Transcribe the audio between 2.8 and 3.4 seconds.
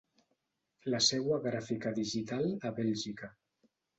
Bèlgica.